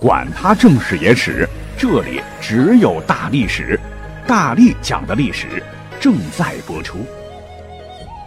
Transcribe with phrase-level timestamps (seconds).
[0.00, 1.48] 管他正史野史，
[1.78, 3.78] 这里只有大历史，
[4.26, 5.62] 大力讲的历史
[6.00, 6.98] 正在播出。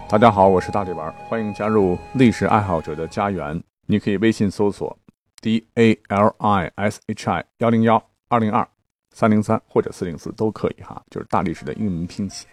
[0.09, 3.61] 大家好，我是大力丸，欢迎加入历史爱好者的家园。
[3.85, 4.97] 你可以微信搜索
[5.41, 8.67] d a l i s h i 幺零幺二零二
[9.13, 12.47] 三零三或者四零四都可以哈，就是大历史的英文拼写。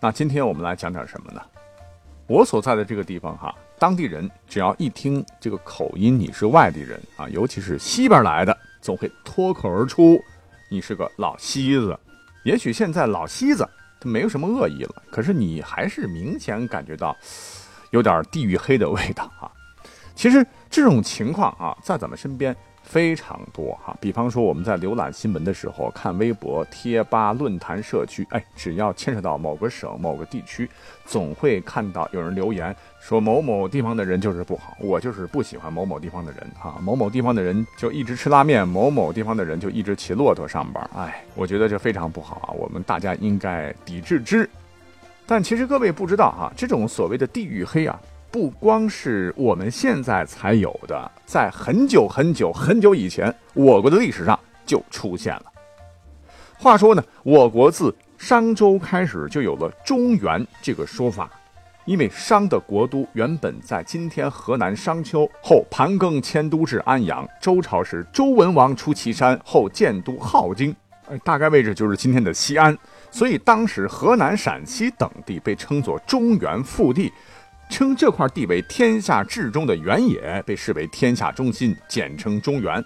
[0.00, 1.40] 那今天我们来讲点什么呢？
[2.26, 8.56] 我所在的这个地方哈，当地人只要一听这个口音，你是外地人啊，尤其是西边来的。
[8.80, 10.20] 总会脱口而出，
[10.70, 11.98] 你是个老西子。
[12.44, 13.68] 也许现在老西子
[14.00, 17.16] 他没有什么恶意了，可是你还是明显感觉到
[17.90, 19.50] 有点地域黑的味道啊。
[20.14, 22.56] 其实这种情况啊，在咱们身边。
[22.86, 30.70] 非常多哈，比方说我们在浏览新闻的时候，看微博、贴吧、论坛、社区，哎，只要牵扯到某个省、某个地区，
[31.04, 44.48] 总会看到有人留言说某某地方的人就是不好，我就是不喜欢某某地方的人哈，某某地方的人就一直吃拉面，某某地方的人就一直骑骆驼上班，哎，我觉得这非常不好啊，我们大家应该抵制之。
[45.26, 48.00] 但其实各位不知道哈，这种所谓的地域黑啊。
[48.30, 55.44] 不光是我们现在才有的，在很久很久很久以前，我国的历史上就出现了。
[56.58, 61.30] 话说呢，我国自商周开始就有了中原这个说法，
[61.84, 67.26] 因为商的国都原本在今天河南商丘，后盘庚迁都至安阳。
[67.40, 70.74] 周朝时，周文王出祁山后建都镐京，
[71.24, 72.76] 大概位置就是今天的西安。
[73.10, 77.12] 所以当时河南、陕西等地被称作中原腹地。
[77.70, 82.82] 称这块地为天下至中的原野，被视为天下中心，简称中原。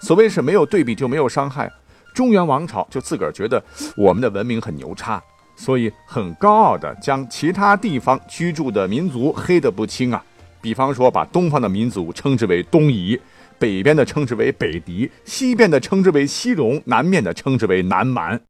[0.00, 1.70] 所谓是没有对比就没有伤害。
[2.14, 3.62] 中原王朝就自个儿觉得
[3.96, 5.22] 我们的文明很牛叉，
[5.56, 10.22] 所以很高傲的将其他地方居住的民族黑得不轻啊。
[10.60, 13.18] 比方说，把东方的民族称之为东夷，
[13.58, 18.40] 北边的称之为北狄，西边的称之为西戎，南面的称之为南蛮。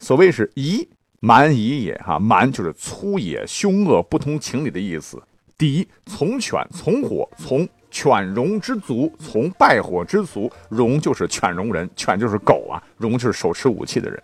[0.00, 0.88] 所谓是夷。
[1.20, 5.22] 蛮夷也哈，蛮就是粗野、凶恶、不通情理的意思。
[5.58, 10.50] 敌从犬、从火、从犬戎之族，从败火之族。
[10.70, 14.22] 戎就是犬戎人，犬就是狗啊，戎就是手持武器的人。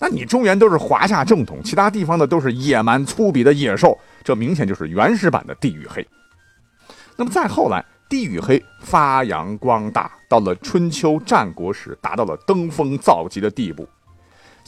[0.00, 6.06] 那你中原都是华夏正统，其他地方的都是野蛮粗鄙的野兽，这明显就是原始版的地域黑。
[7.16, 13.86] 那么再后来，地域黑发扬光大，到了春秋战国时，达到了登峰造极的地步。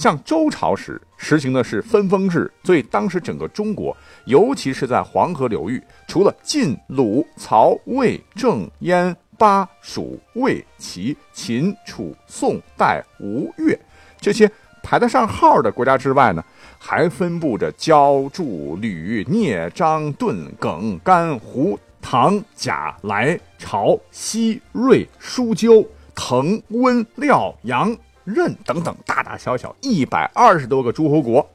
[0.01, 3.95] 像周朝时实行的是分封制，所以当时整个中国，
[4.25, 5.79] 尤其是在黄河流域，
[6.09, 13.79] 除了晋、鲁、曹、魏、郑、燕、巴、蜀、魏、齐、秦、楚、宋、代、吴、越
[14.19, 14.51] 这些
[14.83, 16.43] 排得上号的国家之外呢，
[16.79, 27.95] 还分布着焦、祝、吕、聂、张、顿、耿、甘、胡、唐、贾、来、朝、西、瑞、舒、鸠、滕、温、廖、杨。
[28.25, 31.49] 任等等，大大小小一百二十多个诸侯国。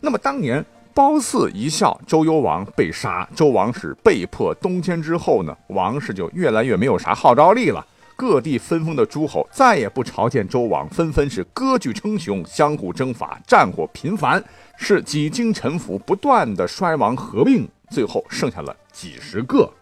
[0.00, 0.64] 那么当年
[0.94, 7.86] 褒姒一笑，周幽王被杀，周王室被迫东迁之后呢，王室就越来越没有啥号召力了。
[8.16, 14.44] 各地分封的诸侯再也不朝见周王，纷纷是割据称雄，相互征伐，战火频繁，
[14.76, 19.72] 是几经沉浮，不断的衰亡合并，最后剩下了几十个。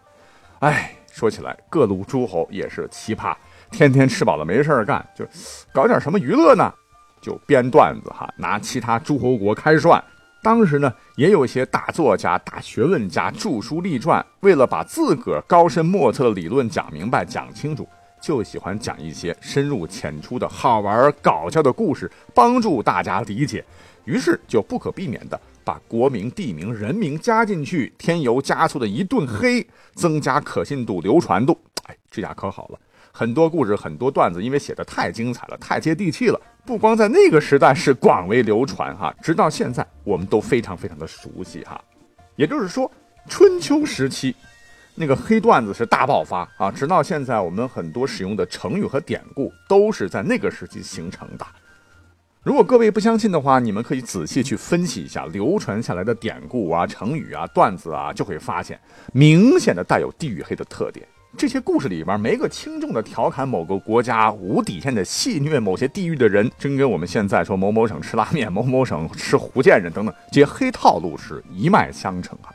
[0.59, 3.35] 哎，说起来，各路诸侯也是奇葩。
[3.71, 5.25] 天天吃饱了没事干，就
[5.73, 6.73] 搞点什么娱乐呢？
[7.21, 10.03] 就编段子哈，拿其他诸侯国开涮。
[10.41, 17.85] 当时呢，也有一些大作家、大学问家著书立传，为了把自个儿高深莫测的理论讲明白、讲清楚，
[18.21, 23.65] 就喜欢讲一些深入浅出的好玩搞笑的故事，帮助大家理解。
[24.05, 31.59] 于是就不可避免的把国名、地名、人名加进去，添油加醋的一顿黑，增加可信度、流传度。
[31.83, 32.79] 哎，这下可好了。
[33.19, 41.83] 很多故事，很多段子，因为写的太精彩了，太接地气了，不光在那个时代是广为流传哈，直到现在我们都非常非常的熟悉哈。
[42.37, 42.89] 也就是说，
[43.27, 44.33] 春秋时期
[44.95, 51.45] 那个黑段子是大爆发啊，直到现在我们很多使用的成语和典故都是在那个时期形成的。
[52.41, 58.79] 如果各位不相信的话，你们可以仔细去分析一下流传下来的典故啊、成语啊、段子啊，就会发现
[59.11, 61.05] 明显的带有地域黑的特点。
[61.37, 72.49] 这些故事里边，没个轻重的调侃某个国家，无底线的戏虐某些地域的人，真跟我们现在说某某省吃拉面，某某省吃福建人等等这些黑套路是一脉相承啊。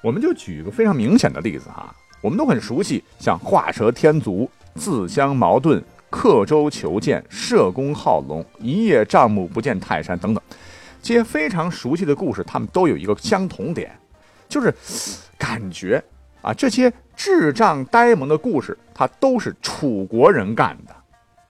[0.00, 1.92] 我们就举一个非常明显的例子哈，
[2.22, 10.42] 我们都很熟悉，像画蛇添足、自相矛盾、刻舟求剑、射弓好龙、一叶障目不见泰山等等，
[11.02, 13.90] 这些非常熟悉的故事，他们都有一个相同点，
[14.48, 14.72] 就是
[15.36, 16.02] 感觉。
[16.42, 20.94] 啊，这些智障呆萌的故事，它都是楚国人干的。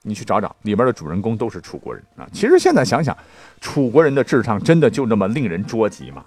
[0.01, 2.27] 你去找找里边的主人公都是楚国人啊。
[2.31, 3.15] 其实现在想想，
[3.61, 6.23] 楚国人的智商真的就那么令人捉急吗？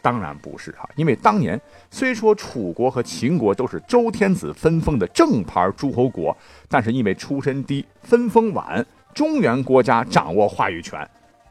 [0.00, 1.60] 当然不是哈，因为当年
[1.90, 6.36] 虽说楚国和秦国都是周天子分封的正牌诸侯国，
[6.68, 11.06] 但是因为出身低，分封晚，中原国家掌握话语权。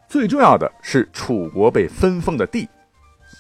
[0.07, 2.69] 最重要的是，楚国被分封的地，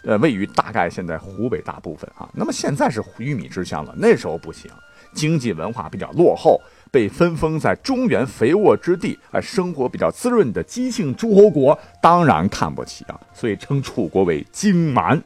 [0.03, 2.29] 呃，位于大概现在湖北大部分啊。
[2.33, 4.69] 那么现在是玉米之乡了，那时候不行，
[5.13, 6.61] 经济文化比较落后，
[6.91, 15.21] 被分封在中原肥沃之地，啊，生活比较滋润的姬姓诸侯国当然看不起啊，所以称楚国为荆蛮，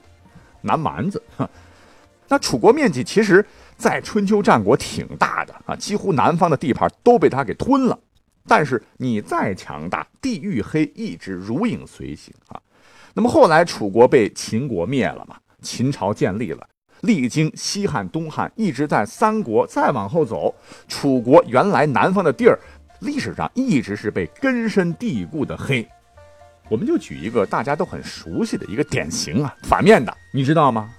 [0.61, 1.21] 南蛮子。
[2.27, 3.45] 那楚国面积其实，
[3.75, 7.99] 在春秋战国挺大的啊，几乎南方的地盘都被他给吞了。
[8.47, 12.59] 但是你再强大，地域黑一直如影随形啊。
[13.13, 15.35] 那么后来楚国被秦国灭了嘛？
[15.61, 16.67] 秦朝建立了，
[17.01, 20.53] 历经西汉、东汉，一直在三国再往后走，
[20.87, 22.57] 楚国原来南方的地儿，
[23.01, 25.87] 历史上一直是被根深蒂固的黑。
[26.69, 30.89] 我们就举一个大家都很熟悉的一个典型啊，反面的，你知道吗？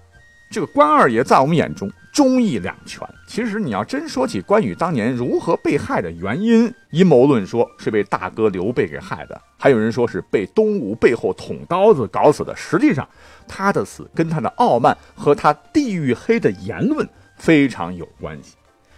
[0.53, 1.91] 这个关二爷在我们眼中。
[2.13, 3.01] 忠义两全。
[3.27, 12.55] 其实你要真说起关羽当年如何被害的原因，阴谋论说是被大哥刘备给害的，还有人说是被东吴背后捅刀子搞死的。
[12.55, 13.09] 实际上，
[13.49, 17.09] 他的死跟他的傲慢和他地域黑的言论
[17.39, 18.57] 非常有关系。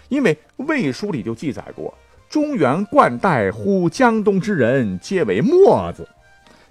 [0.09, 0.35] 因为
[0.67, 1.95] 《魏书》里就记载过
[2.29, 6.09] ：“中原冠带呼江东之人，皆为墨子。”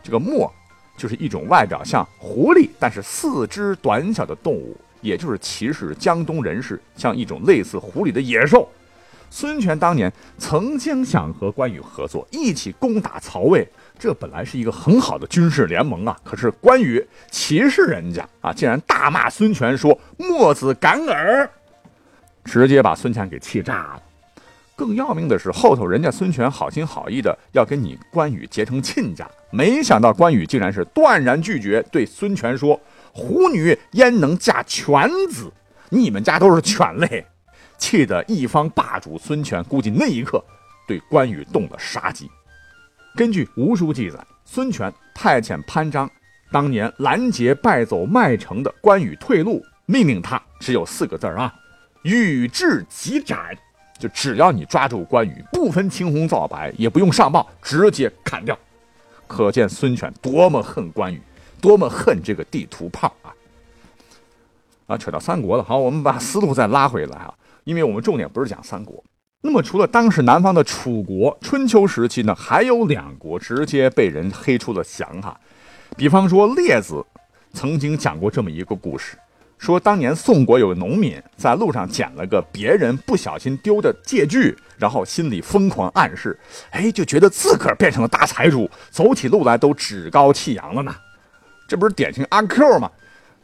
[0.03, 0.51] 这个墨
[0.97, 4.77] 就是一种外表像狐狸，但是四肢短小的动物。
[5.01, 8.69] 也就是歧视江东人士，像一种类似狐狸的野兽。
[9.29, 13.67] 孙权当年曾经想和关羽合作，一起攻打曹魏，
[13.99, 16.17] 这本来是一个很好的军事联盟啊。
[16.23, 21.49] 可是关羽歧视人家啊，竟然大骂孙权说：“墨子敢尔！”
[22.45, 24.01] 直接把孙权给气炸了。
[24.83, 32.77] 更要命的是，后头人家孙权好心好意的要跟你关羽结成亲家，没想到关羽竟然是断然拒绝，对孙权说。
[33.13, 35.49] 虎女焉能嫁犬子？
[35.89, 37.25] 你们家都是犬类，
[37.77, 40.43] 气得一方霸主孙权估计那一刻
[40.85, 42.29] 对关羽动了杀机。
[43.15, 46.09] 根据吴书记载，孙权派遣潘璋
[46.51, 51.53] 当年拦截败走麦城的关羽退路，命令他只有四个字啊：
[52.01, 53.57] 与至即斩。
[53.97, 58.57] 就只要你抓住关羽，不分青红皂白，也不用上报，直接砍掉。
[59.27, 61.21] 可见孙权多么恨关羽。
[61.61, 63.31] 多么恨这个地图炮啊！
[64.87, 65.63] 啊，扯到三国了。
[65.63, 69.01] 好，我们把思路再拉回来啊，因为我们重点不是讲三国。
[69.39, 75.39] 那么，除了当时南方的楚国，春秋时期呢，还有两国直接被人黑出了翔哈。
[75.95, 77.01] 比方说，列子
[77.53, 79.17] 曾经讲过这么一个故事，
[79.63, 86.37] 说当年宋国有个农民在路上捡了个别人不小心丢的借据，然后心里疯狂暗示，
[86.71, 90.93] 哎，就觉得自个儿变成了大财主，走起路来都趾高气扬了呢。
[91.65, 92.91] 这不是典型阿 Q 吗？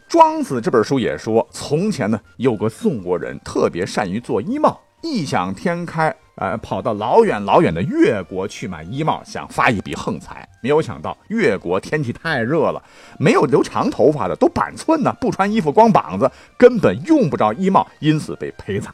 [0.10, 10.48] 庄子这本书也说，从前呢有个宋国人特别善于做衣帽，异想天开，呃，跑到老远老远的越国去买衣帽，想发一笔横财。
[10.62, 12.84] 没有想到越国天气太热了，
[13.18, 18.94] 没有留长头发的都板寸呢，不穿衣服光膀子，根本用不着衣帽，因此被赔惨。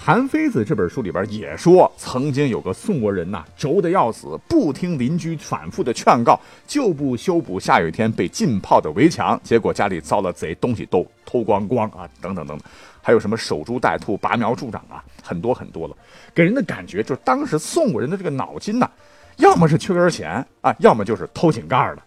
[0.00, 6.38] 韩非子这本书里边也说，曾经有个宋国人呐，轴的要死，不听邻居反复的劝告，
[6.68, 12.60] 就不修补下雨天被浸泡的围墙，结果家里遭了贼，东西都偷光光啊，等等等等，
[13.08, 15.96] 还有什么守株待兔、拔苗助长啊，很多很多了，
[16.34, 18.86] 给人的感觉就是当时宋国人的这个脑筋呐，
[19.38, 22.02] 要么是缺根弦啊，要么就是偷井盖的。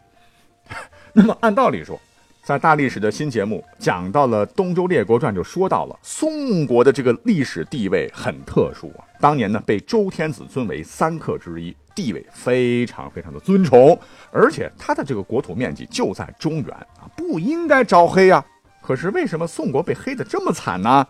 [1.11, 1.99] 那么按道理说。
[2.43, 9.05] 在大历史的新节目讲到了《东周列国传》，就说到了宋国的这个历史地位很特殊啊。
[9.19, 13.97] 当年呢，被周天子尊为三客之一，地位非常非常的尊崇，
[14.31, 18.43] 而且他的这个国土面积就在中原啊，不应该招黑啊。
[18.81, 21.07] 可是为什么宋国被黑的这么惨呢？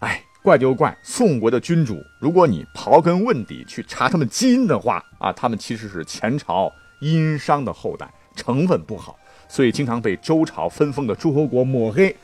[0.00, 9.18] 哎，怪就怪宋国的君主，如果你刨根问底去查他们基因的话啊，他们其实是前朝殷商的后代，成分不好。
[9.48, 12.14] 所以经常被周朝分封的诸侯国抹黑。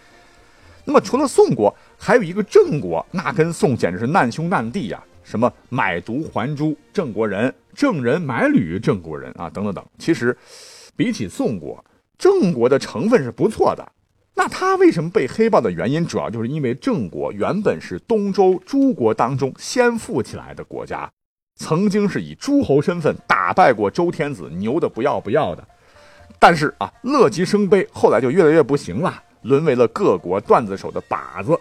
[0.85, 5.03] 那么除了宋国，还有一个郑国，那跟宋简直是难兄难弟呀！
[5.23, 9.83] 什么买椟还珠郑国人，郑人买履郑国人啊，等等等。
[9.99, 10.37] 其实
[10.95, 11.83] 比起宋国，
[12.19, 13.93] 郑国的成分是不错的。
[14.37, 21.09] 那他为什么被黑爆的原因，主要就是因为郑国原本是东周诸国当中先富起来的国家，
[21.57, 25.67] 曾经是以诸侯身份打败过周天子，牛的不要不要的。
[26.41, 31.57] 但是啊，乐极生悲，后来就越来越不行了，沦为了各国段子手的靶子。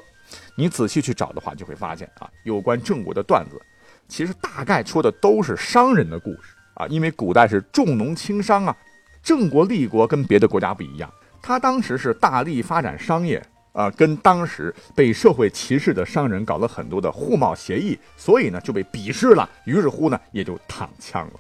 [0.56, 3.62] 你仔细去找的话，就会发现啊，有关郑国的段子，
[4.08, 6.88] 其实大概说的都是商人的故事啊。
[6.88, 8.76] 因为古代是重农轻商啊，
[9.22, 11.12] 郑国立国跟别的国家不一样，
[11.44, 21.40] 他当时是大力发展商业啊，跟当时被社会歧视的商人搞了很多的互贸协议，所以呢就被鄙视了，于是乎呢也就躺枪了。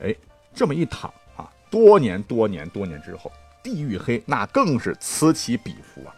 [0.00, 0.14] 哎，
[0.52, 3.30] 这么一躺啊，多年多年多年之后，
[3.62, 6.12] 地域黑那更是此起彼伏啊。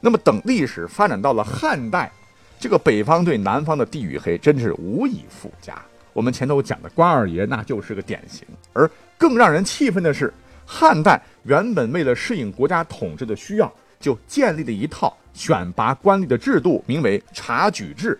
[0.00, 2.12] 那么等历史发展到了汉代，
[2.60, 5.80] 这个北方对南方的地域黑真是无以复加。
[6.12, 8.46] 我们前头讲的关二爷那就是个典型。
[8.72, 10.32] 而更让人气愤的是，
[10.66, 18.18] 汉代原本为了适应国家统治的需要，就建立了一套选拔官吏的制度，名为察举制。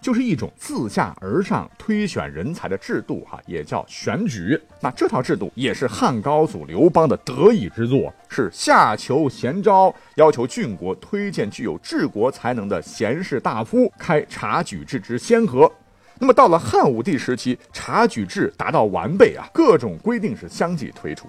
[0.00, 4.58] 就是一种自下而上推选人才的制度，哈，也叫选举。
[4.80, 15.70] 那这套制度也是汉高祖刘邦的得意之作，是下求贤招，要求郡国推荐具有治国才能的贤士大夫，开察举制之先河。
[16.18, 21.28] 那么到了汉武帝时期，察举制达到完备啊，各种规定是相继推出。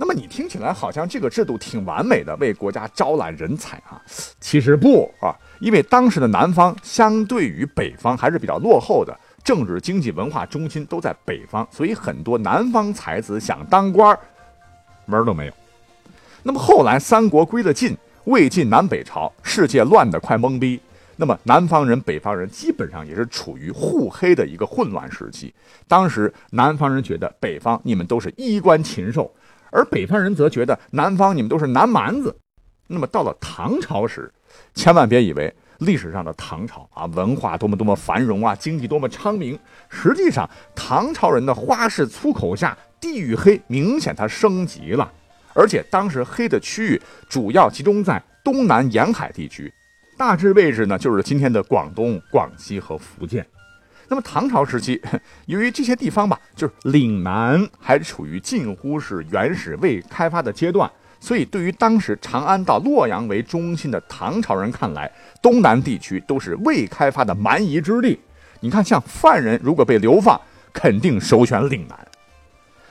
[0.00, 4.00] 那么你听起来好像这个制度挺完美的，为国家招揽人才啊，
[4.40, 5.36] 其实不啊。
[5.60, 9.14] 因为当时的南方相对于北方还是比较落后的，
[9.44, 14.18] 政治、经济、文化中心都在北方，所以很多南方才子想当官
[15.04, 15.52] 门都没有。
[16.42, 20.80] 那么后来三国归了晋，魏晋南北朝，世界乱得快懵逼。
[21.16, 25.52] 那么南方人、北方人基本上也是处于互黑的一个混乱时期。
[25.86, 29.30] 当时南方人觉得北方你们都是衣冠禽兽，
[29.70, 32.36] 而北方人则觉得南方你们都是南蛮子。
[32.86, 34.32] 那么到了唐朝时，
[34.74, 39.58] 千万别以为历史上的唐朝啊，文化多么多么繁荣啊，经济多么昌明。
[39.88, 45.10] 实际上，唐朝人的花式粗口下，地域黑明显它升级了，
[45.54, 49.72] 而且当时黑的区域主要集中在东南沿海地区，
[50.18, 53.46] 大致位置呢就是今天的广东、广西和福建。
[54.10, 55.00] 那么唐朝时期，
[55.46, 60.90] 由于这些地方吧，就是岭南还处于近乎是原始未开发的阶段。
[61.20, 65.08] 所以，对于当时长安到洛阳为中心的唐朝人看来，
[65.40, 68.18] 东南地区都是未开发的蛮夷之地。
[68.58, 70.40] 你看，像犯人如果被流放，
[70.72, 71.96] 肯定首选岭南。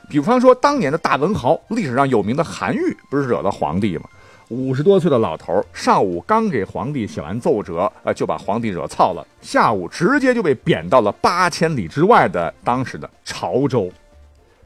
[0.08, 4.04] 比方说，当年的大文豪、历史上有名的韩愈，不是惹了皇帝吗？
[4.50, 9.26] 五十多岁的老头，上午刚给皇帝写完奏折，呃，就把皇帝惹操了。
[9.42, 13.92] 下午直接就被贬到了八千里之外的当时的潮州。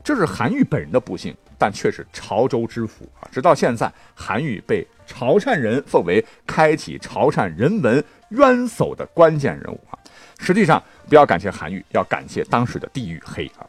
[0.03, 1.35] 这是韩愈本人的不幸。
[1.55, 3.23] 但却是潮州之福啊！
[3.31, 9.95] 直到现在，韩愈被潮汕人奉为开启潮汕人文渊薮的关键人物啊！
[10.39, 13.63] 实际上，不要感谢韩愈，要感谢当时的地域黑啊！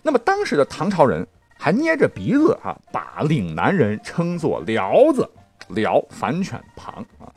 [0.00, 1.26] 那么，当时的唐朝人
[1.62, 5.30] 还捏着鼻子啊，把岭南人称作辽子。
[5.68, 7.30] 辽反犬旁啊，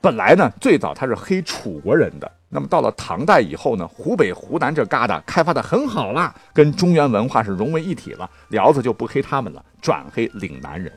[0.00, 2.28] 本来呢，最早他是黑楚国人的。
[2.48, 8.28] 那么到了唐代以后呢，湖北、湖南这旮瘩开发的很好啦，跟中原文化是融为一体了。
[8.48, 10.92] 辽子就不黑他们了，转黑岭南人。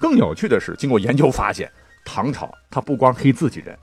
[0.00, 1.70] 更有趣的是，经过研究发现，
[2.02, 3.76] 唐朝他不光黑自己人，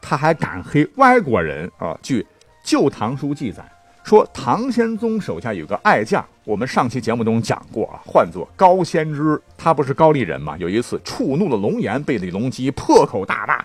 [0.00, 1.98] 他还敢黑外国人啊。
[2.00, 2.22] 据
[2.64, 3.68] 《旧唐书》记载。
[4.04, 9.40] 说唐玄宗手下有个爱将，我们上期节目中讲过啊，唤作高仙芝。
[9.56, 10.58] 他不是高丽人吗？
[10.58, 13.64] 有一次触怒了龙颜，被李隆基破口大骂：“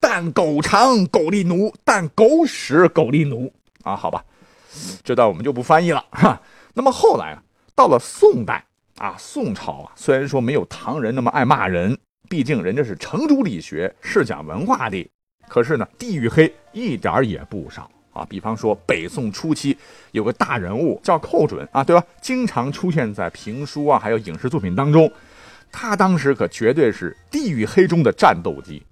[0.00, 3.52] 但狗肠狗力奴，但狗屎狗力奴。”
[3.84, 4.24] 啊，好吧，
[5.04, 6.42] 这段我们就不翻译了哈。
[6.74, 7.42] 那么后来啊，
[7.76, 8.64] 到了宋代
[8.96, 11.96] 啊，宋朝啊，虽然说没有唐人那么爱骂人，
[12.28, 15.08] 毕竟人家是程朱理学，是讲文化的，
[15.46, 17.88] 可是呢，地域黑一点也不少。
[18.18, 19.76] 啊，比方说北宋初期
[20.10, 22.04] 有个大人物叫寇准啊，对吧？
[22.20, 25.10] 经常出现在评书啊，还有影视作品当中。
[25.70, 28.82] 他当时可绝对是地狱黑中的战斗机。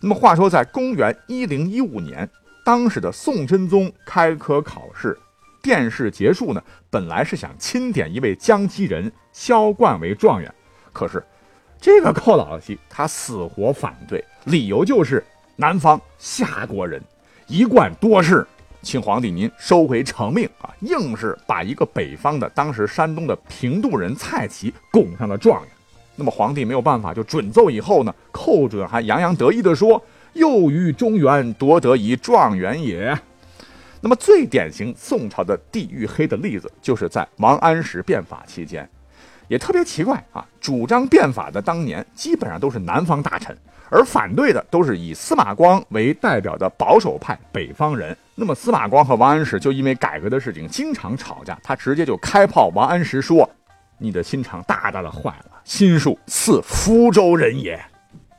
[0.00, 2.28] 那么话说，在公元一零一五年，
[2.64, 5.18] 当时的宋真宗开科考试，
[5.62, 10.54] 殿试结束呢，本来是想钦点一位江西人萧冠为状元，
[10.92, 11.22] 可是
[11.80, 15.24] 这个寇老七他死活反对，理由就是
[15.56, 17.02] 南方夏国人
[17.46, 18.46] 一贯多事。
[18.82, 20.74] 请皇帝您收回成命啊！
[20.80, 25.70] 硬是把一个北方的，当时山东的平度人蔡奇拱上了状元。
[26.16, 33.16] 那么皇帝没有办法，就准奏以后呢，寇准还洋洋得意地说：“又于中原夺得一状元也。”
[34.00, 38.88] 那么最典型宋朝的地域黑的例子，就是在王安石变法期间，
[39.50, 40.46] 也特别奇怪啊！
[40.60, 43.54] 主张变法的当年基本上都是南方大臣。
[43.90, 48.16] 而反对的都是以司马光为代表的保守派北方人。
[48.36, 53.50] 那么司马光和王安石就因为改革的事情经常吵架，他直接就开炮王安石说
[53.98, 57.76] ：“你的心肠大大的坏了，心术似福州人也。”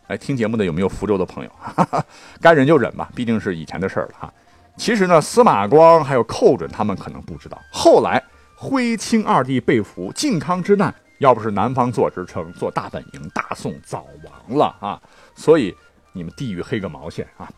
[0.08, 1.52] 哎，听节目的有没有福州的朋友？
[1.60, 2.06] 哈 哈
[2.40, 4.34] 该忍就忍吧，毕竟是以前的事儿了哈。
[4.78, 8.24] 其实呢，司马光还有寇准他们可能不知道，后来
[8.64, 15.02] 徽钦二帝被俘，靖康之难，要不是南方做支撑，做大本营，大宋早亡了啊。
[15.34, 15.76] 所以
[16.14, 17.52] 你们地域黑个毛线啊！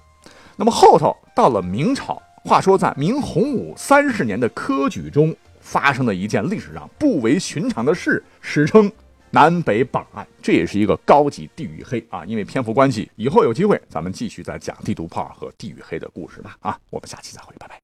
[0.56, 8.90] 那么后头到了明朝，话说在明洪武三十年的科举中，发生了一件历史上不为寻常的事，史称
[9.30, 10.26] 南北榜案。
[10.42, 12.24] 这也是一个高级地域黑啊！
[12.24, 16.56] 因为篇幅关系，以后有机会咱们继续再讲地图炮和地域黑的故事吧。
[16.62, 17.83] 啊，我们下期再会，拜拜。